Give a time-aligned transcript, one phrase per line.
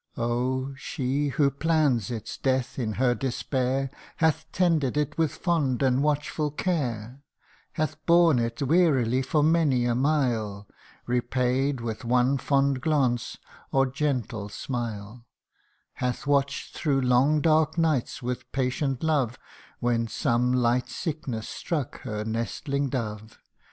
[0.17, 0.73] Oh!
[0.77, 6.49] she who plans its death in her despair, Hath tended it with fond and watchful
[6.49, 7.21] care;
[7.73, 10.67] Hath borne it wearily for many a mile,
[11.05, 13.37] Repaid with one fond glance,
[13.71, 15.27] or gentle smile:
[15.93, 19.37] Hath watch 'd through long dark nights with patient love,
[19.81, 23.49] When some light sickness struck her nestling dove; 92 THE UNDYING ONE.